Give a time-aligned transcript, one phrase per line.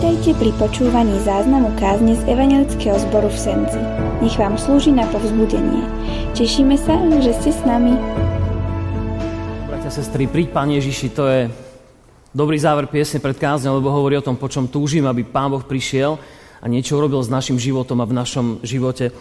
[0.00, 3.76] Vítajte pri počúvaní záznamu kázne z Evangelického zboru v Senci.
[4.24, 5.84] Nech vám slúži na povzbudenie.
[6.32, 7.92] Tešíme sa, že ste s nami.
[9.68, 11.52] Bratia, sestry, príď Pán Ježiši, to je
[12.32, 15.68] dobrý záver piesne pred kázňou, lebo hovorí o tom, po čom túžim, aby Pán Boh
[15.68, 19.12] prišiel a niečo urobil s našim životom a v našom živote.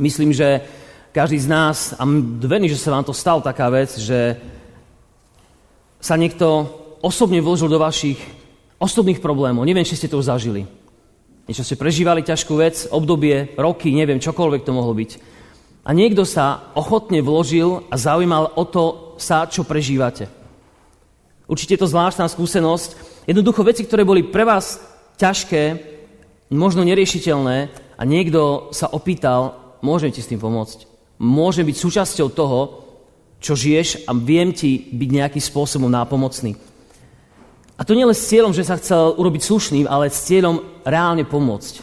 [0.00, 0.64] Myslím, že
[1.12, 2.08] každý z nás, a
[2.40, 4.40] dvení, že sa vám to stalo taká vec, že
[6.00, 6.72] sa niekto
[7.04, 8.39] osobne vložil do vašich
[8.80, 9.68] osobných problémov.
[9.68, 10.64] Neviem, či ste to už zažili.
[11.44, 15.10] Niečo ste prežívali ťažkú vec, obdobie, roky, neviem, čokoľvek to mohlo byť.
[15.84, 20.28] A niekto sa ochotne vložil a zaujímal o to sa, čo prežívate.
[21.50, 22.90] Určite je to zvláštna skúsenosť.
[23.26, 24.78] Jednoducho veci, ktoré boli pre vás
[25.18, 25.62] ťažké,
[26.54, 27.56] možno neriešiteľné
[27.98, 30.86] a niekto sa opýtal, môžem ti s tým pomôcť.
[31.20, 32.60] Môžem byť súčasťou toho,
[33.42, 36.69] čo žiješ a viem ti byť nejakým spôsobom nápomocný.
[37.80, 41.80] A to nielen s cieľom, že sa chcel urobiť slušným, ale s cieľom reálne pomôcť.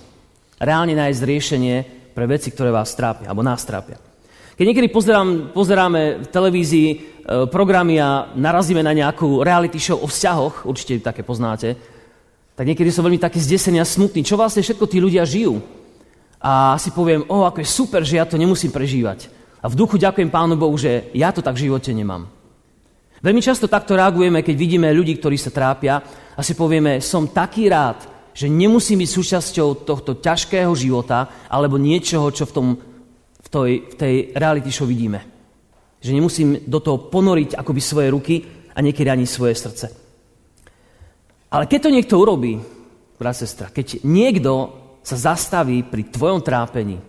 [0.61, 1.75] Reálne nájsť riešenie
[2.13, 3.97] pre veci, ktoré vás trápia, alebo nás trápia.
[4.57, 6.97] Keď niekedy pozerám, pozeráme v televízii e,
[7.49, 11.73] programy a narazíme na nejakú reality show o vzťahoch, určite také poznáte,
[12.53, 14.21] tak niekedy som veľmi taký zdesený a smutný.
[14.21, 15.61] Čo vlastne všetko tí ľudia žijú?
[16.41, 19.29] A si poviem, o, ako je super, že ja to nemusím prežívať.
[19.61, 22.29] A v duchu ďakujem Pánu Bohu, že ja to tak v živote nemám.
[23.17, 25.97] Veľmi často takto reagujeme, keď vidíme ľudí, ktorí sa trápia
[26.37, 28.05] a si povieme, som taký rád,
[28.37, 32.67] že nemusím byť súčasťou tohto ťažkého života alebo niečoho, čo v, tom,
[33.41, 35.25] v, tej, v tej reality show vidíme.
[35.97, 38.35] Že nemusím do toho ponoriť akoby svoje ruky
[38.77, 39.89] a niekedy ani svoje srdce.
[41.49, 42.61] Ale keď to niekto urobí,
[43.17, 44.69] brat, sestra, keď niekto
[45.01, 47.01] sa zastaví pri tvojom trápení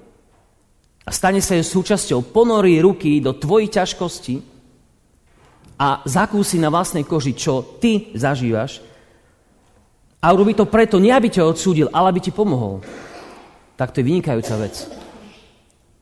[1.04, 4.57] a stane sa jej súčasťou, ponorí ruky do tvojich ťažkostí,
[5.78, 8.82] a zakúsi na vlastnej koži, čo ty zažívaš
[10.18, 12.82] a urobí to preto, nie aby ťa odsúdil, ale aby ti pomohol,
[13.78, 14.74] tak to je vynikajúca vec.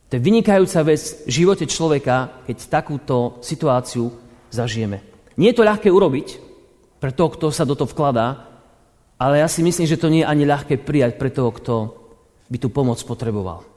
[0.09, 4.09] To je vynikajúca vec v živote človeka, keď takúto situáciu
[4.49, 5.05] zažijeme.
[5.37, 6.41] Nie je to ľahké urobiť
[6.97, 8.49] pre toho, kto sa do toho vkladá,
[9.21, 11.75] ale ja si myslím, že to nie je ani ľahké prijať pre toho, kto
[12.49, 13.69] by tú pomoc potreboval.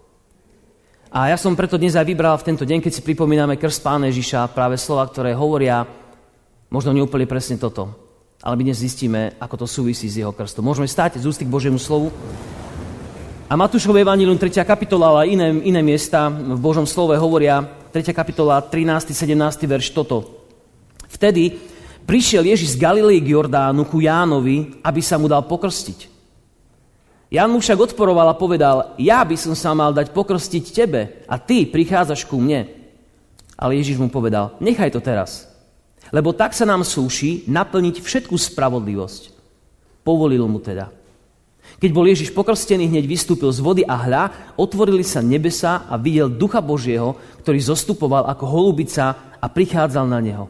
[1.09, 4.13] A ja som preto dnes aj vybral v tento deň, keď si pripomíname krst Pána
[4.13, 5.81] Ježiša, práve slova, ktoré hovoria
[6.69, 7.89] možno neúplne presne toto.
[8.39, 10.63] Ale my dnes zistíme, ako to súvisí s jeho krstom.
[10.63, 12.07] Môžeme stáť z ústy k Božiemu slovu.
[13.49, 14.63] A Matúšové Evangelium 3.
[14.63, 18.13] kapitola, ale iné, iné miesta v Božom slove hovoria 3.
[18.13, 19.11] kapitola 13.
[19.11, 19.35] 17.
[19.65, 20.45] verš toto.
[21.09, 21.57] Vtedy
[22.05, 26.21] prišiel Ježiš z Galilei k Jordánu ku Jánovi, aby sa mu dal pokrstiť.
[27.33, 31.35] Jan mu však odporoval a povedal, ja by som sa mal dať pokrstiť tebe a
[31.41, 32.69] ty prichádzaš ku mne.
[33.57, 35.48] Ale Ježiš mu povedal, nechaj to teraz,
[36.09, 39.35] lebo tak sa nám súši naplniť všetku spravodlivosť.
[40.01, 40.89] Povolil mu teda.
[41.79, 44.23] Keď bol Ježiš pokrstený, hneď vystúpil z vody a hľa,
[44.59, 47.15] otvorili sa nebesa a videl Ducha Božieho,
[47.45, 50.45] ktorý zostupoval ako holubica a prichádzal na neho.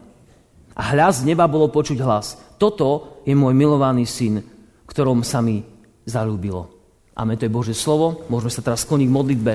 [0.74, 2.40] A hľa z neba bolo počuť hlas.
[2.56, 4.42] Toto je môj milovaný syn,
[4.88, 5.62] ktorom sa mi
[6.08, 6.72] zalúbilo.
[7.14, 8.24] Amen, to je Božie slovo.
[8.32, 9.52] Môžeme sa teraz skloniť k modlitbe.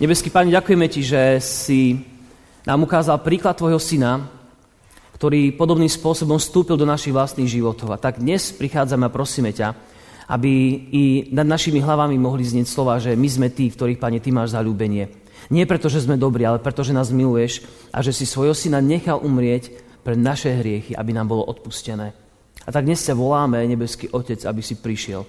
[0.00, 2.00] Nebeský Pane, ďakujeme Ti, že si
[2.66, 4.26] nám ukázal príklad Tvojho syna,
[5.14, 7.94] ktorý podobným spôsobom vstúpil do našich vlastných životov.
[7.94, 9.72] A tak dnes prichádzame a prosíme ťa,
[10.26, 10.52] aby
[10.90, 14.58] i nad našimi hlavami mohli znieť slova, že my sme tí, ktorých, Pane, Ty máš
[14.58, 15.08] zalúbenie.
[15.46, 17.62] Nie preto, že sme dobrí, ale preto, že nás miluješ
[17.94, 19.70] a že si svojho syna nechal umrieť
[20.02, 22.10] pre naše hriechy, aby nám bolo odpustené.
[22.66, 25.22] A tak dnes sa voláme, nebeský Otec, aby si prišiel,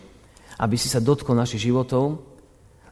[0.57, 2.17] aby si sa dotkol našich životov,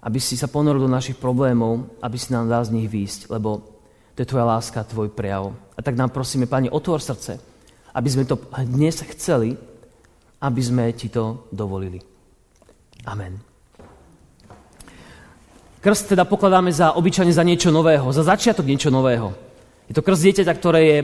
[0.06, 3.75] aby si sa ponoril do našich problémov, aby si nám dal z nich výjsť, lebo
[4.16, 5.52] to je tvoja láska, tvoj prejav.
[5.76, 7.36] A tak nám prosíme, Pane, otvor srdce,
[7.92, 9.60] aby sme to dnes chceli,
[10.40, 12.00] aby sme ti to dovolili.
[13.06, 13.36] Amen.
[15.84, 19.36] Krst teda pokladáme za obyčajne za niečo nového, za začiatok niečo nového.
[19.86, 21.00] Je to krst dieťaťa, ktoré je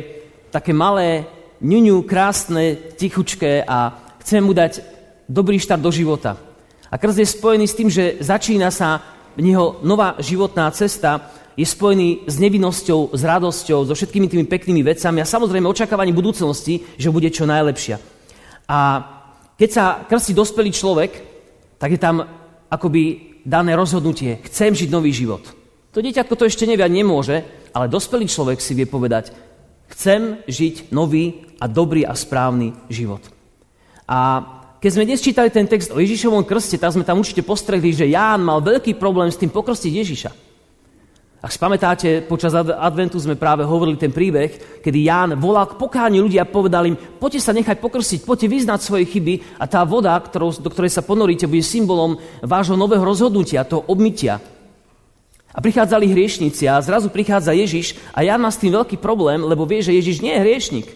[0.50, 1.30] také malé,
[1.62, 3.94] ňuňu, krásne, tichučké a
[4.26, 4.82] chceme mu dať
[5.30, 6.34] dobrý štart do života.
[6.90, 9.04] A krst je spojený s tým, že začína sa
[9.38, 14.82] v neho nová životná cesta, je spojený s nevinnosťou, s radosťou, so všetkými tými peknými
[14.88, 18.00] vecami a samozrejme očakávaním budúcnosti, že bude čo najlepšia.
[18.72, 18.80] A
[19.60, 21.12] keď sa krstí dospelý človek,
[21.76, 22.24] tak je tam
[22.72, 24.40] akoby dané rozhodnutie.
[24.48, 25.44] Chcem žiť nový život.
[25.92, 27.44] To dieťatko to ešte nevia, nemôže,
[27.76, 29.36] ale dospelý človek si vie povedať,
[29.92, 33.20] chcem žiť nový a dobrý a správny život.
[34.08, 34.44] A
[34.82, 38.10] keď sme dnes čítali ten text o Ježišovom krste, tak sme tam určite postrehli, že
[38.10, 40.32] Ján mal veľký problém s tým pokrstiť Ježiša.
[41.42, 46.42] Ak spamätáte, počas adventu sme práve hovorili ten príbeh, kedy Ján volal k pokániu ľudí
[46.42, 50.50] a povedal im, poďte sa nechať pokrstiť, poďte vyznať svoje chyby a tá voda, ktorou,
[50.58, 54.42] do ktorej sa ponoríte, bude symbolom vášho nového rozhodnutia, toho obmytia.
[55.54, 59.66] A prichádzali hriešnici a zrazu prichádza Ježiš a Ján má s tým veľký problém, lebo
[59.70, 60.88] vie, že Ježiš nie je hriešnik.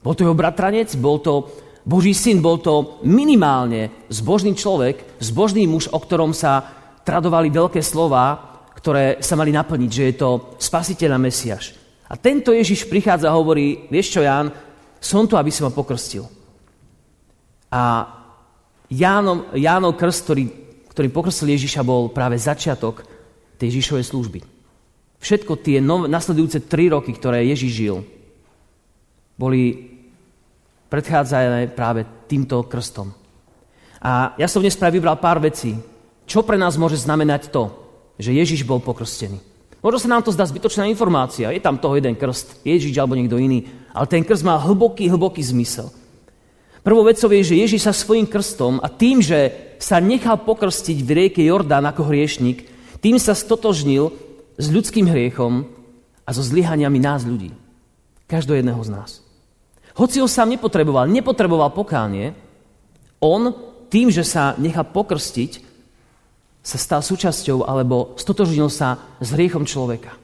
[0.00, 1.48] Bol to jeho bratranec, bol to
[1.88, 6.60] Boží syn, bol to minimálne zbožný človek, zbožný muž, o ktorom sa
[7.00, 8.36] tradovali veľké slova,
[8.76, 11.72] ktoré sa mali naplniť, že je to spasiteľ a Mesiaš.
[12.12, 14.52] A tento Ježiš prichádza a hovorí, vieš čo, Ján,
[15.00, 16.28] som tu, aby som ma pokrstil.
[17.72, 18.04] A
[18.92, 20.44] Jánov, Jánov krst, ktorý,
[20.92, 23.00] ktorý pokrstil Ježiša, bol práve začiatok
[23.56, 24.40] tej Ježišovej služby.
[25.24, 27.96] Všetko tie nov, nasledujúce tri roky, ktoré Ježiš žil,
[29.40, 29.96] boli
[30.88, 33.12] predchádzané práve týmto krstom.
[34.00, 35.76] A ja som dnes práve vybral pár vecí.
[36.28, 37.72] Čo pre nás môže znamenať to,
[38.20, 39.40] že Ježiš bol pokrstený.
[39.78, 41.54] Možno sa nám to zdá zbytočná informácia.
[41.54, 43.64] Je tam toho jeden krst, Ježiš alebo niekto iný.
[43.94, 45.88] Ale ten krst má hlboký, hlboký zmysel.
[46.82, 51.10] Prvou vecou je, že Ježiš sa svojim krstom a tým, že sa nechal pokrstiť v
[51.14, 52.66] rieke Jordán ako hriešnik,
[52.98, 54.10] tým sa stotožnil
[54.58, 55.68] s ľudským hriechom
[56.26, 57.54] a so zlyhaniami nás ľudí.
[58.26, 59.10] Každého jedného z nás.
[59.98, 62.30] Hoci ho sám nepotreboval, nepotreboval pokánie,
[63.18, 63.50] on
[63.90, 65.66] tým, že sa nechal pokrstiť,
[66.62, 70.14] sa stal súčasťou alebo stotožnil sa s hriechom človeka.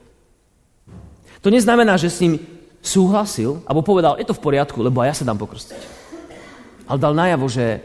[1.43, 2.39] To neznamená, že s ním
[2.79, 5.81] súhlasil alebo povedal, je to v poriadku, lebo aj ja sa dám pokrstiť.
[6.87, 7.81] Ale dal najavo, že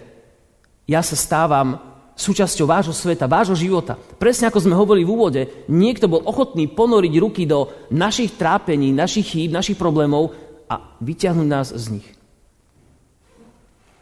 [0.86, 1.80] ja sa stávam
[2.20, 3.96] súčasťou vášho sveta, vášho života.
[4.20, 9.32] Presne ako sme hovorili v úvode, niekto bol ochotný ponoriť ruky do našich trápení, našich
[9.32, 10.36] chýb, našich problémov
[10.70, 12.06] a vyťahnuť nás z nich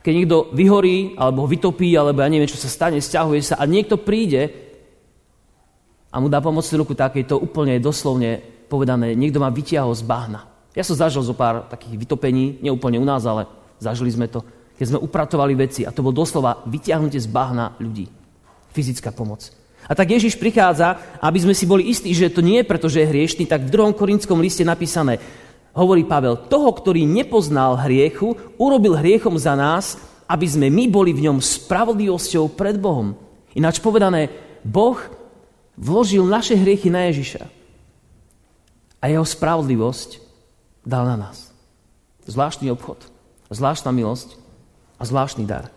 [0.09, 4.01] keď niekto vyhorí, alebo vytopí, alebo ja neviem, čo sa stane, stiahuje sa a niekto
[4.01, 4.49] príde
[6.09, 8.41] a mu dá pomocnú ruku, tak je to úplne doslovne
[8.73, 10.49] povedané, niekto ma vytiahol z bahna.
[10.73, 14.41] Ja som zažil zo pár takých vytopení, neúplne u nás, ale zažili sme to,
[14.81, 18.09] keď sme upratovali veci a to bolo doslova vytiahnutie z bahna ľudí.
[18.73, 19.51] Fyzická pomoc.
[19.85, 23.05] A tak Ježiš prichádza, aby sme si boli istí, že to nie je preto, že
[23.05, 25.21] je hriešný, tak v druhom korinskom liste napísané,
[25.79, 29.95] hovorí Pavel, toho, ktorý nepoznal hriechu, urobil hriechom za nás,
[30.27, 33.15] aby sme my boli v ňom spravodlivosťou pred Bohom.
[33.55, 34.29] Ináč povedané,
[34.67, 34.99] Boh
[35.79, 37.47] vložil naše hriechy na Ježiša.
[38.99, 40.19] A jeho spravodlivosť
[40.83, 41.55] dal na nás.
[42.27, 43.07] Zvláštny obchod,
[43.49, 44.37] zvláštna milosť
[44.99, 45.71] a zvláštny dar.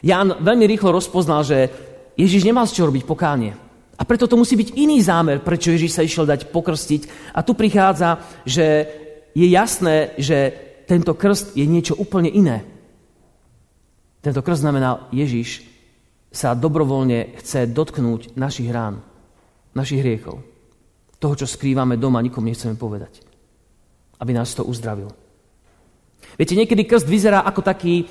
[0.00, 1.68] Jan veľmi rýchlo rozpoznal, že
[2.14, 3.58] Ježiš nemal z čoho robiť pokánie.
[3.94, 7.32] A preto to musí byť iný zámer, prečo Ježiš sa išiel dať pokrstiť.
[7.34, 8.90] A tu prichádza, že
[9.34, 10.50] je jasné, že
[10.90, 12.66] tento krst je niečo úplne iné.
[14.18, 15.62] Tento krst znamená, Ježiš
[16.34, 18.98] sa dobrovoľne chce dotknúť našich rán,
[19.78, 20.42] našich hriechov.
[21.22, 23.22] Toho, čo skrývame doma, nikomu nechceme povedať.
[24.18, 25.14] Aby nás to uzdravil.
[26.34, 28.10] Viete, niekedy krst vyzerá ako taký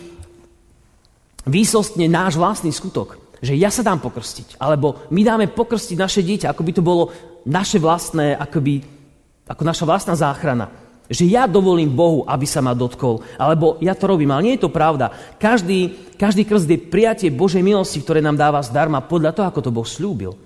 [1.44, 6.56] výsostne náš vlastný skutok že ja sa dám pokrstiť, alebo my dáme pokrstiť naše dieťa,
[6.56, 7.12] ako by to bolo
[7.44, 8.74] naše vlastné, ako, by,
[9.52, 10.72] ako naša vlastná záchrana.
[11.12, 14.64] Že ja dovolím Bohu, aby sa ma dotkol, alebo ja to robím, ale nie je
[14.64, 15.12] to pravda.
[15.36, 19.76] Každý, každý krst je prijatie Božej milosti, ktoré nám dáva zdarma podľa toho, ako to
[19.76, 20.40] Boh slúbil.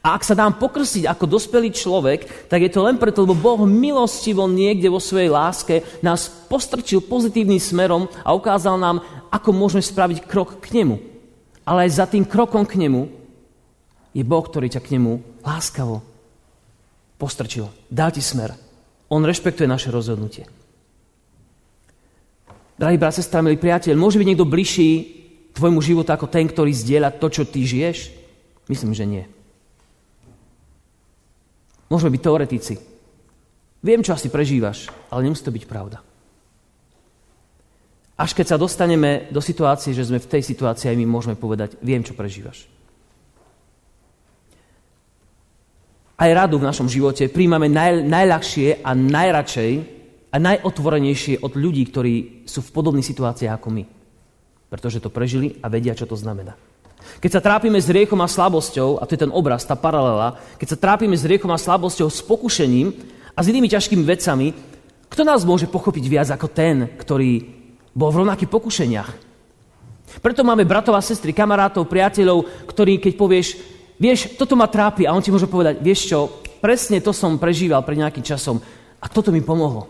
[0.00, 3.68] A ak sa dám pokrstiť ako dospelý človek, tak je to len preto, lebo Boh
[3.68, 10.24] milostivo niekde vo svojej láske nás postrčil pozitívnym smerom a ukázal nám, ako môžeme spraviť
[10.24, 11.11] krok k nemu
[11.62, 13.06] ale aj za tým krokom k nemu
[14.12, 16.02] je Boh, ktorý ťa k nemu láskavo
[17.16, 17.70] postrčil.
[17.86, 18.52] Dá ti smer.
[19.06, 20.48] On rešpektuje naše rozhodnutie.
[22.74, 24.90] Drahý brat, sestra, milý priateľ, môže byť niekto bližší
[25.54, 28.10] tvojmu životu ako ten, ktorý zdieľa to, čo ty žiješ?
[28.66, 29.24] Myslím, že nie.
[31.92, 32.74] Môžeme byť teoretici.
[33.84, 36.00] Viem, čo asi prežívaš, ale nemusí to byť pravda.
[38.22, 41.74] Až keď sa dostaneme do situácie, že sme v tej situácii, aj my môžeme povedať,
[41.82, 42.70] viem, čo prežívaš.
[46.14, 49.72] Aj radu v našom živote príjmame naj, najľahšie a najradšej
[50.30, 53.84] a najotvorenejšie od ľudí, ktorí sú v podobných situáciách ako my.
[54.70, 56.54] Pretože to prežili a vedia, čo to znamená.
[57.18, 60.78] Keď sa trápime s riechom a slabosťou, a to je ten obraz, tá paralela, keď
[60.78, 62.94] sa trápime s riechom a slabosťou, s pokušením
[63.34, 64.54] a s inými ťažkými vecami,
[65.10, 67.61] kto nás môže pochopiť viac ako ten, ktorý
[67.92, 69.10] bol v rovnakých pokušeniach.
[70.20, 73.48] Preto máme bratov a sestry, kamarátov, priateľov, ktorí keď povieš,
[73.96, 77.80] vieš, toto ma trápi a on ti môže povedať, vieš čo, presne to som prežíval
[77.80, 78.60] pred nejakým časom
[79.00, 79.88] a toto mi pomohlo.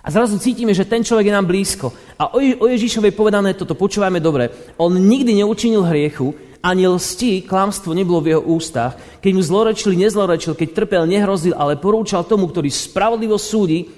[0.00, 1.92] A zrazu cítime, že ten človek je nám blízko.
[2.16, 4.48] A o Ježišovej povedané toto, počúvajme dobre,
[4.80, 8.92] on nikdy neučinil hriechu Ani lsti, klamstvo nebolo v jeho ústach.
[9.24, 13.88] Keď mu zlorečili, nezlorečil, keď trpel, nehrozil, ale porúčal tomu, ktorý spravodlivo súdi,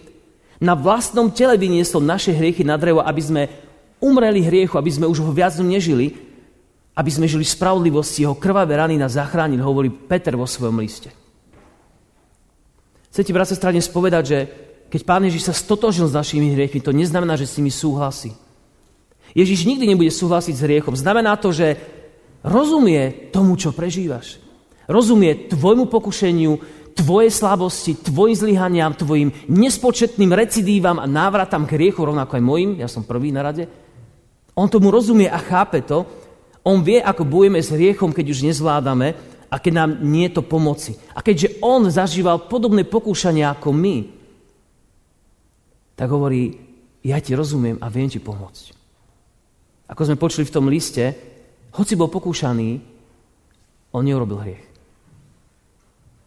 [0.62, 3.42] na vlastnom tele vyniesol naše hriechy na drevo, aby sme
[3.98, 6.14] umreli hriechu, aby sme už ho viac nežili,
[6.94, 8.22] aby sme žili v spravodlivosti.
[8.22, 11.10] Jeho krvavé rany nás zachránil, hovorí Peter vo svojom liste.
[13.10, 13.90] Chcete, brat, sestra, dnes
[14.24, 14.38] že
[14.92, 18.36] keď Pán Ježiš sa stotožil s našimi hriechmi, to neznamená, že s nimi súhlasí.
[19.32, 20.92] Ježiš nikdy nebude súhlasiť s hriechom.
[20.92, 21.80] Znamená to, že
[22.44, 24.36] rozumie tomu, čo prežívaš.
[24.84, 26.60] Rozumie tvojmu pokušeniu,
[26.94, 32.88] tvojej slabosti, tvojim zlyhaniam, tvojim nespočetným recidívam a návratam k hriechu, rovnako aj mojim, ja
[32.88, 33.66] som prvý na rade.
[34.52, 36.04] On tomu rozumie a chápe to.
[36.62, 39.08] On vie, ako bojujeme s hriechom, keď už nezvládame
[39.52, 40.96] a keď nám nie je to pomoci.
[41.12, 43.96] A keďže on zažíval podobné pokúšania ako my,
[45.92, 46.56] tak hovorí,
[47.04, 48.64] ja ti rozumiem a viem ti pomôcť.
[49.92, 51.04] Ako sme počuli v tom liste,
[51.76, 52.80] hoci bol pokúšaný,
[53.92, 54.71] on neurobil hriech.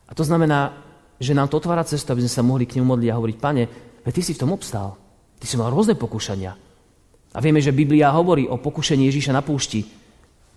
[0.05, 0.73] A to znamená,
[1.19, 3.63] že nám to otvára cestu, aby sme sa mohli k nemu modliť a hovoriť, pane,
[4.05, 4.99] ty si v tom obstál.
[5.39, 6.53] Ty si mal rôzne pokúšania.
[7.35, 9.83] A vieme, že Biblia hovorí o pokušení Ježíša na púšti.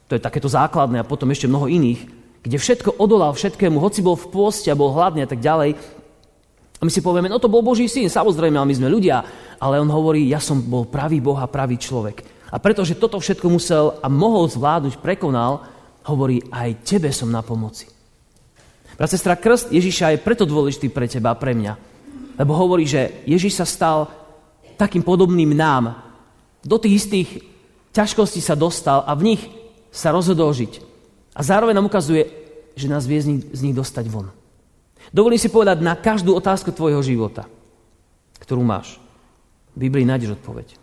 [0.07, 2.01] To je takéto základné a potom ešte mnoho iných,
[2.43, 5.75] kde všetko odolal všetkému, hoci bol v pôste a bol hladný a tak ďalej.
[6.79, 9.19] A my si povieme, no to bol Boží syn, samozrejme, ale my sme ľudia.
[9.59, 12.23] Ale on hovorí, ja som bol pravý Boh a pravý človek.
[12.55, 15.67] A pretože toto všetko musel a mohol zvládnuť, prekonal,
[16.07, 17.98] hovorí, aj tebe som na pomoci.
[18.99, 21.79] Brat, sestra, krst Ježiša je preto dôležitý pre teba a pre mňa.
[22.35, 24.11] Lebo hovorí, že Ježiš sa stal
[24.75, 26.03] takým podobným nám.
[26.67, 27.29] Do tých istých
[27.95, 29.43] ťažkostí sa dostal a v nich
[29.95, 30.83] sa rozhodol žiť.
[31.39, 32.27] A zároveň nám ukazuje,
[32.75, 34.35] že nás vie z nich, dostať von.
[35.15, 37.47] Dovolím si povedať na každú otázku tvojho života,
[38.43, 38.99] ktorú máš.
[39.79, 40.75] V Biblii nájdeš odpoveď.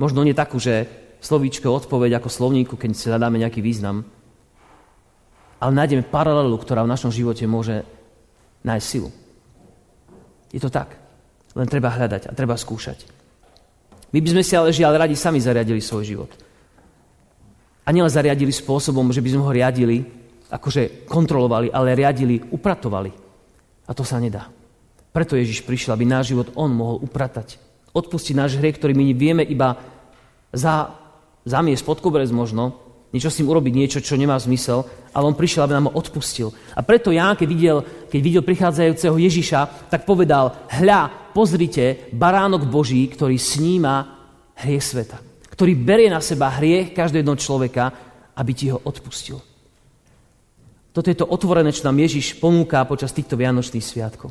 [0.00, 0.88] Možno nie takú, že
[1.20, 4.08] slovíčko odpoveď ako slovníku, keď si hľadáme nejaký význam,
[5.58, 7.82] ale nájdeme paralelu, ktorá v našom živote môže
[8.62, 9.10] nájsť silu.
[10.54, 10.94] Je to tak.
[11.58, 13.04] Len treba hľadať a treba skúšať.
[14.14, 16.30] My by sme si ale žiaľ radi sami zariadili svoj život.
[17.84, 20.04] A nielen zariadili spôsobom, že by sme ho riadili,
[20.48, 23.10] akože kontrolovali, ale riadili, upratovali.
[23.88, 24.48] A to sa nedá.
[25.12, 29.44] Preto Ježiš prišiel, aby náš život on mohol upratať odpustiť náš hriech, ktorý my vieme
[29.44, 29.74] iba
[30.54, 30.92] za,
[31.42, 34.84] zamiesť pod koberec možno, niečo s ním urobiť, niečo, čo nemá zmysel,
[35.16, 36.52] ale on prišiel, aby nám ho odpustil.
[36.76, 37.78] A preto Ján, keď videl,
[38.12, 44.18] keď videl prichádzajúceho Ježiša, tak povedal, hľa, pozrite, baránok Boží, ktorý sníma
[44.60, 45.18] hriech sveta.
[45.48, 47.84] Ktorý berie na seba hriech každého jednoho človeka,
[48.36, 49.40] aby ti ho odpustil.
[50.92, 54.30] Toto je to otvorené, čo nám Ježiš ponúka počas týchto Vianočných sviatkov.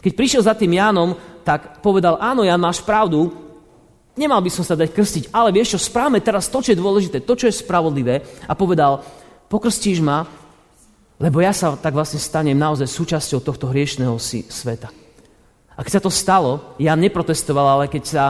[0.00, 3.49] Keď prišiel za tým Jánom, tak povedal, áno, Jan, máš pravdu,
[4.18, 7.22] nemal by som sa dať krstiť, ale vieš čo, správame teraz to, čo je dôležité,
[7.22, 8.22] to, čo je spravodlivé.
[8.46, 9.02] A povedal,
[9.50, 10.26] pokrstíš ma,
[11.20, 14.16] lebo ja sa tak vlastne stanem naozaj súčasťou tohto hriešného
[14.48, 14.88] sveta.
[15.76, 18.24] A keď sa to stalo, ja neprotestoval, ale keď sa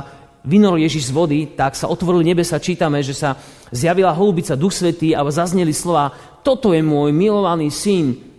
[0.47, 3.37] vynorol Ježiš z vody, tak sa otvorili nebesa, čítame, že sa
[3.69, 8.30] zjavila holubica, duch svetý a zazneli slova, toto je môj milovaný syn,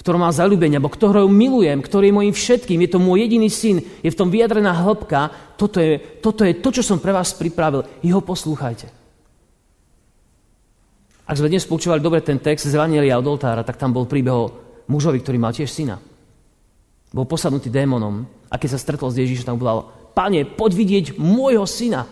[0.00, 3.52] v ktorom má zalúbenie, alebo ktorého milujem, ktorý je mojim všetkým, je to môj jediný
[3.52, 5.28] syn, je v tom vyjadrená hĺbka,
[5.60, 8.88] toto je, toto je to, čo som pre vás pripravil, jeho poslúchajte.
[11.28, 14.32] Ak sme dnes počúvali dobre ten text z Evangelia od oltára, tak tam bol príbeh
[14.32, 14.50] o
[14.88, 16.00] mužovi, ktorý mal tiež syna.
[17.12, 19.84] Bol posadnutý démonom a keď sa stretol s Ježišom, tam povedal,
[20.16, 22.08] pane, poď vidieť môjho syna.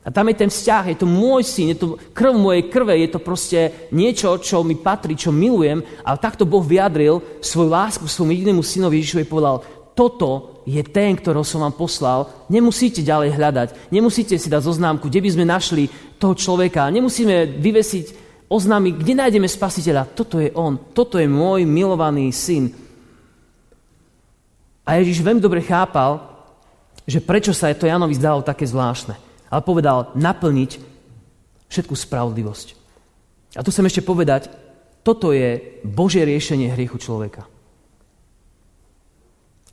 [0.00, 3.08] A tam je ten vzťah, je to môj syn, je to krv mojej krve, je
[3.12, 5.84] to proste niečo, čo mi patrí, čo milujem.
[6.08, 9.60] Ale takto Boh vyjadril svoju lásku svojmu jedinému synovi Ježišovi povedal,
[9.92, 12.32] toto je ten, ktorého som vám poslal.
[12.48, 18.04] Nemusíte ďalej hľadať, nemusíte si dať zoznámku, kde by sme našli toho človeka, nemusíme vyvesiť
[18.48, 20.16] oznámy, kde nájdeme spasiteľa.
[20.16, 22.72] Toto je on, toto je môj milovaný syn.
[24.88, 26.24] A Ježiš veľmi dobre chápal,
[27.04, 30.78] že prečo sa to Janovi zdalo také zvláštne ale povedal naplniť
[31.66, 32.68] všetku spravodlivosť.
[33.58, 34.46] A tu chcem ešte povedať,
[35.02, 37.50] toto je Božie riešenie hriechu človeka.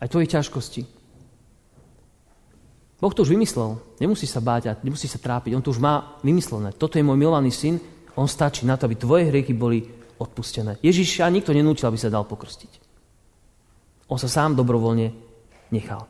[0.02, 0.82] Aj tvoje ťažkosti.
[2.98, 3.78] Boh to už vymyslel.
[4.02, 5.54] Nemusí sa báť a nemusí sa trápiť.
[5.54, 6.74] On to už má vymyslené.
[6.74, 7.78] Toto je môj milovaný syn.
[8.18, 9.86] On stačí na to, aby tvoje hriechy boli
[10.18, 10.82] odpustené.
[10.82, 12.82] Ježiša nikto nenúčil, aby sa dal pokrstiť.
[14.10, 15.14] On sa sám dobrovoľne
[15.70, 16.10] nechal.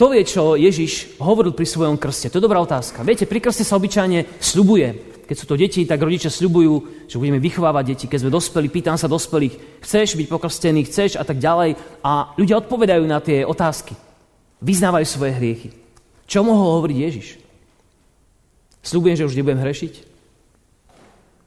[0.00, 2.32] Kto vie, čo Ježiš hovoril pri svojom krste?
[2.32, 3.04] To je dobrá otázka.
[3.04, 5.20] Viete, pri krste sa obyčajne sľubuje.
[5.28, 8.08] Keď sú to deti, tak rodičia sľubujú, že budeme vychovávať deti.
[8.08, 11.76] Keď sme dospeli, pýtam sa dospelých, chceš byť pokrstený, chceš a tak ďalej.
[12.00, 13.92] A ľudia odpovedajú na tie otázky.
[14.64, 15.68] Vyznávajú svoje hriechy.
[16.24, 17.36] Čo mohol hovoriť Ježiš?
[18.80, 19.94] Sľubujem, že už nebudem hrešiť?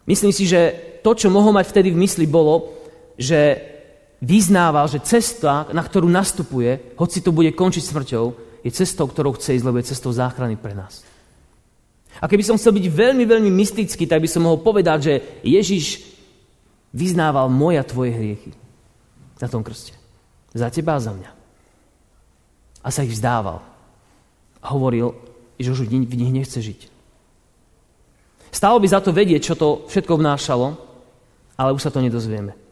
[0.05, 2.69] Myslím si, že to, čo mohol mať vtedy v mysli, bolo,
[3.17, 3.73] že
[4.21, 9.59] vyznával, že cesta, na ktorú nastupuje, hoci to bude končiť smrťou, je cestou, ktorou chce
[9.59, 11.03] ísť, lebo je cestou záchrany pre nás.
[12.23, 16.15] A keby som chcel byť veľmi, veľmi mystický, tak by som mohol povedať, že Ježiš
[16.95, 18.51] vyznával moje a tvoje hriechy
[19.41, 19.97] na tom krste.
[20.53, 21.31] Za teba a za mňa.
[22.85, 23.59] A sa ich vzdával.
[24.63, 25.11] A hovoril,
[25.57, 26.93] že už v nich nechce žiť.
[28.53, 30.77] Stalo by za to vedieť, čo to všetko vnášalo,
[31.57, 32.62] ale už sa to nedozvieme.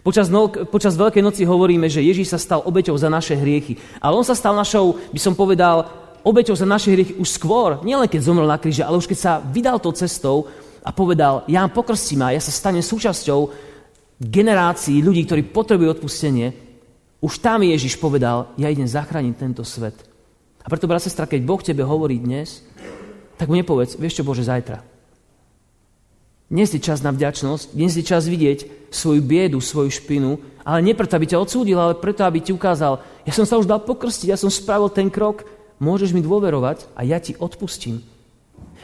[0.00, 3.76] Počas, no, počas Veľkej noci hovoríme, že Ježíš sa stal obeťou za naše hriechy.
[4.00, 5.84] Ale on sa stal našou, by som povedal,
[6.24, 9.32] obeťou za naše hriechy už skôr, nielen keď zomrel na kríži, ale už keď sa
[9.44, 10.48] vydal tou cestou
[10.82, 13.52] a povedal, ja pokrstím a ja sa stanem súčasťou
[14.22, 16.54] generácií ľudí, ktorí potrebujú odpustenie,
[17.22, 19.94] už tam Ježiš povedal, ja idem zachrániť tento svet.
[20.62, 22.62] A preto, brat sestra, keď Boh tebe hovorí dnes,
[23.38, 24.91] tak mu nepovedz, vieš čo, Bože, zajtra.
[26.52, 30.92] Dnes je čas na vďačnosť, dnes je čas vidieť svoju biedu, svoju špinu, ale nie
[30.92, 34.28] preto, aby ťa odsúdil, ale preto, aby ti ukázal, ja som sa už dal pokrstiť,
[34.28, 35.48] ja som spravil ten krok,
[35.80, 38.04] môžeš mi dôverovať a ja ti odpustím.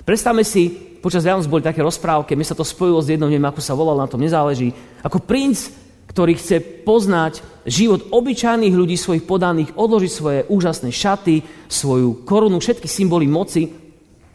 [0.01, 0.73] Predstavme si,
[1.05, 4.01] počas Vianoc boli také rozprávky, mi sa to spojilo s jednou, neviem, ako sa volal,
[4.01, 4.73] na tom nezáleží,
[5.05, 5.69] ako princ,
[6.09, 12.89] ktorý chce poznať život obyčajných ľudí, svojich podaných, odložiť svoje úžasné šaty, svoju korunu, všetky
[12.89, 13.69] symboly moci,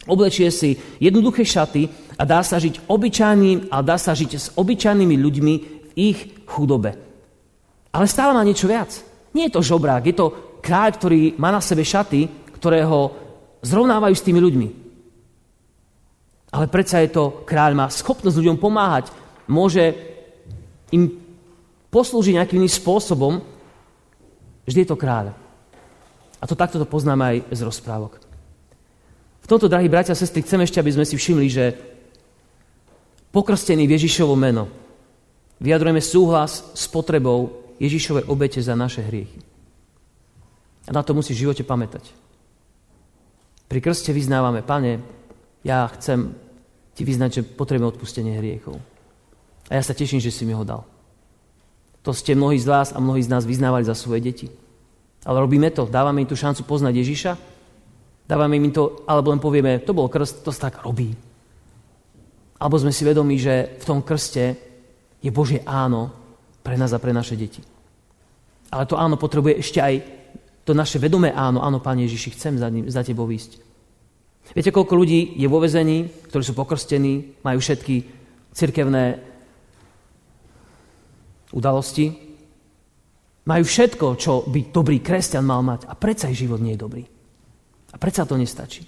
[0.05, 5.15] oblečie si jednoduché šaty a dá sa žiť obyčajným a dá sa žiť s obyčajnými
[5.17, 6.93] ľuďmi v ich chudobe.
[7.93, 8.89] Ale stále má niečo viac.
[9.33, 10.27] Nie je to žobrák, je to
[10.61, 13.13] kráľ, ktorý má na sebe šaty, ktoré ho
[13.61, 14.67] zrovnávajú s tými ľuďmi.
[16.53, 19.09] Ale predsa je to, kráľ má schopnosť ľuďom pomáhať,
[19.49, 19.93] môže
[20.93, 21.09] im
[21.89, 23.41] poslúžiť nejakým iným spôsobom,
[24.65, 25.33] vždy je to kráľ.
[26.41, 28.21] A to takto to poznáme aj z rozprávok.
[29.43, 31.65] V tomto, drahí bratia a sestry, chcem ešte, aby sme si všimli, že
[33.33, 34.69] pokrstený v Ježišovo meno
[35.57, 39.41] vyjadrujeme súhlas s potrebou Ježišovej obete za naše hriechy.
[40.85, 42.05] A na to musí v živote pamätať.
[43.65, 45.01] Pri krste vyznávame, pane,
[45.65, 46.35] ja chcem
[46.93, 48.77] ti vyznať, že potrebujem odpustenie hriechov.
[49.71, 50.85] A ja sa teším, že si mi ho dal.
[52.03, 54.47] To ste mnohí z vás a mnohí z nás vyznávali za svoje deti.
[55.23, 57.31] Ale robíme to, dávame im tú šancu poznať Ježiša,
[58.27, 61.15] dávame im to, alebo len povieme, to bol krst, to sa tak robí.
[62.63, 64.55] Alebo sme si vedomi, že v tom krste
[65.19, 66.15] je Božie áno
[66.63, 67.59] pre nás a pre naše deti.
[68.71, 69.95] Ale to áno potrebuje ešte aj
[70.63, 73.59] to naše vedomé áno, áno, Pane Ježiši, chcem za, ním, za Tebou ísť.
[74.55, 77.95] Viete, koľko ľudí je vo vezení, ktorí sú pokrstení, majú všetky
[78.55, 79.19] cirkevné
[81.51, 82.15] udalosti,
[83.43, 87.03] majú všetko, čo by dobrý kresťan mal mať a predsa ich život nie je dobrý.
[87.91, 88.87] A predsa to nestačí.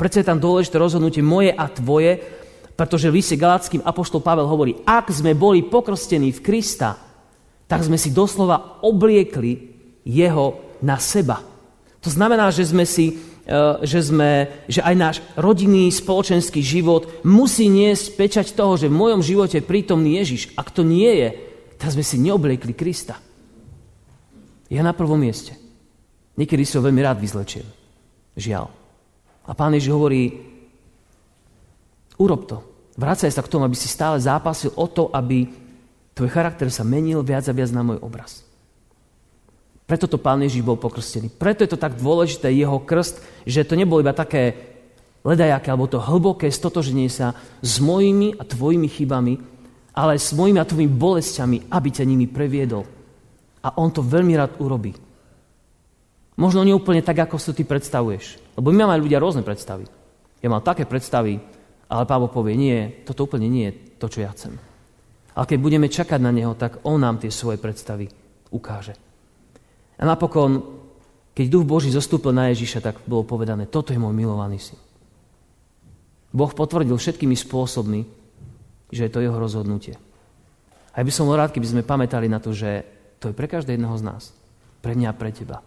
[0.00, 2.39] Predsa je tam dôležité rozhodnutie moje a tvoje,
[2.80, 6.96] pretože v liste Galackým apoštol Pavel hovorí, ak sme boli pokrstení v Krista,
[7.68, 9.52] tak sme si doslova obliekli
[10.08, 11.44] jeho na seba.
[12.00, 17.66] To znamená, že sme si E, že, sme, že aj náš rodinný, spoločenský život musí
[17.66, 20.54] niesť pečať toho, že v mojom živote je prítomný Ježiš.
[20.54, 21.28] Ak to nie je,
[21.74, 23.18] tak sme si neobliekli Krista.
[24.70, 25.58] Ja na prvom mieste.
[26.38, 27.66] Niekedy si ho veľmi rád vyzlečiem.
[28.38, 28.70] Žiaľ.
[29.48, 30.30] A pán Ježiš hovorí,
[32.22, 32.69] urob to.
[33.00, 35.48] Vracaj sa k tomu, aby si stále zápasil o to, aby
[36.12, 38.44] tvoj charakter sa menil viac a viac na môj obraz.
[39.88, 41.32] Preto to Pán Ježiš bol pokrstený.
[41.32, 44.52] Preto je to tak dôležité, jeho krst, že to nebolo iba také
[45.24, 47.32] ledajaké, alebo to hlboké stotoženie sa
[47.64, 49.34] s mojimi a tvojimi chybami,
[49.96, 52.84] ale s mojimi a tvojimi bolestiami, aby ťa nimi previedol.
[53.64, 54.92] A on to veľmi rád urobí.
[56.36, 58.38] Možno nie úplne tak, ako si ty predstavuješ.
[58.60, 59.88] Lebo my máme ľudia rôzne predstavy.
[60.40, 61.40] Ja mám také predstavy,
[61.90, 64.54] ale Pávo povie, nie, toto úplne nie je to, čo ja chcem.
[65.34, 68.06] Ale keď budeme čakať na Neho, tak On nám tie svoje predstavy
[68.54, 68.94] ukáže.
[69.98, 70.62] A napokon,
[71.34, 74.78] keď duch Boží zostúpil na Ježiša, tak bolo povedané, toto je môj milovaný syn.
[76.30, 78.00] Boh potvrdil všetkými spôsobmi,
[78.90, 79.98] že je to jeho rozhodnutie.
[80.94, 82.86] A ja by som bol rád, keby sme pamätali na to, že
[83.22, 84.22] to je pre každého jedného z nás.
[84.82, 85.62] Pre mňa a pre teba.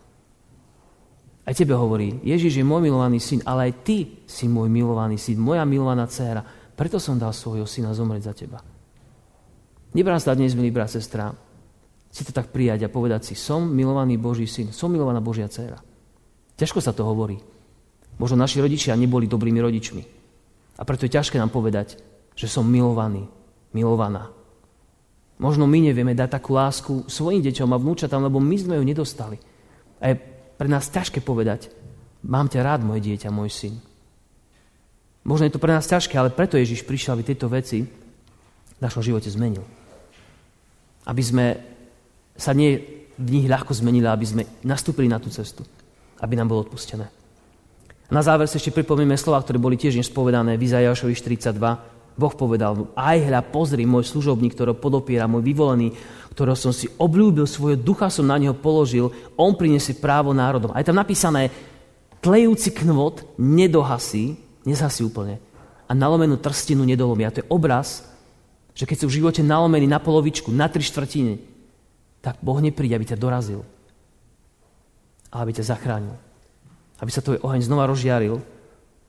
[1.44, 5.44] Aj tebe hovorí, Ježiš je môj milovaný syn, ale aj ty si môj milovaný syn,
[5.44, 6.40] moja milovaná dcéra.
[6.74, 8.60] Preto som dal svojho syna zomrieť za teba.
[9.94, 11.36] Nebrám sa dnes, milý brat, sestra,
[12.14, 15.84] si to tak prijať a povedať si, som milovaný Boží syn, som milovaná Božia dcéra.
[16.56, 17.42] Ťažko sa to hovorí.
[18.22, 20.04] Možno naši rodičia neboli dobrými rodičmi.
[20.78, 21.98] A preto je ťažké nám povedať,
[22.34, 23.28] že som milovaný,
[23.74, 24.30] milovaná.
[25.42, 29.38] Možno my nevieme dať takú lásku svojim deťom a vnúčatám, lebo my sme ju nedostali.
[29.98, 30.33] A je
[30.64, 31.68] pre nás ťažké povedať,
[32.24, 33.76] mám ťa rád, moje dieťa, môj syn.
[35.28, 37.84] Možno je to pre nás ťažké, ale preto Ježiš prišiel, aby tieto veci
[38.80, 39.60] našom živote zmenil.
[41.04, 41.46] Aby sme
[42.40, 42.80] sa nie
[43.20, 45.68] v nich ľahko zmenili, aby sme nastúpili na tú cestu,
[46.24, 47.12] aby nám bolo odpustené.
[48.08, 51.60] Na záver sa ešte pripomíme slova, ktoré boli tiež nespovedané v Izajašovi 42.
[52.14, 55.94] Boh povedal, aj hľa, pozri, môj služobník, ktorý podopiera, môj vyvolený,
[56.34, 60.74] ktorého som si obľúbil, svojho ducha som na neho položil, on priniesie právo národom.
[60.74, 61.50] A je tam napísané,
[62.22, 65.42] tlejúci knvot nedohasí, nezhasí úplne,
[65.86, 67.34] a nalomenú trstinu nedolomia.
[67.34, 68.06] To je obraz,
[68.74, 71.38] že keď si v živote nalomený na polovičku, na tri štvrtiny,
[72.24, 73.62] tak Boh nepríde, aby ťa dorazil,
[75.30, 76.16] ale aby ťa zachránil.
[76.98, 78.40] Aby sa tvoj oheň znova rozžiaril,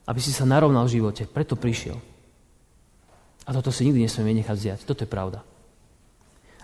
[0.05, 1.23] aby si sa narovnal v živote.
[1.25, 1.97] Preto prišiel.
[3.45, 4.79] A toto si nikdy nesmieme nechať vziať.
[4.89, 5.45] Toto je pravda.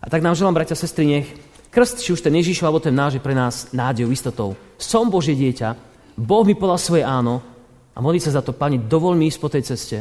[0.02, 1.30] A tak nám želám, bratia, sestry, nech
[1.70, 4.58] krst, či už ten Ježišov, alebo ten náš, je pre nás nádejou, istotou.
[4.82, 5.78] Som Božie dieťa,
[6.18, 7.46] Boh mi podal svoje áno,
[7.92, 9.98] a modliť sa za to, Pani, dovol mi ísť po tej ceste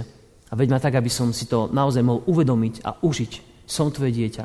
[0.51, 3.33] a veď ma tak, aby som si to naozaj mohol uvedomiť a užiť.
[3.67, 4.45] Som Tvoje dieťa.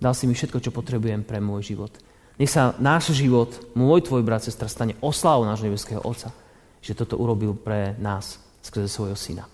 [0.00, 1.92] Dal si mi všetko, čo potrebujem pre môj život.
[2.36, 6.34] Nech sa náš život, môj tvoj brat, sestra, stane oslávou nášho nebeského Otca,
[6.82, 9.44] že toto urobil pre nás skrze svojho syna.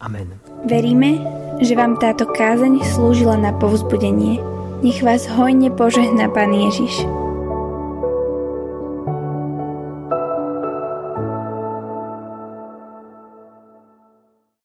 [0.00, 0.40] Amen.
[0.64, 1.20] Veríme,
[1.60, 4.40] že vám táto kázeň slúžila na povzbudenie.
[4.80, 7.04] Nech vás hojne požehná Pán Ježiš.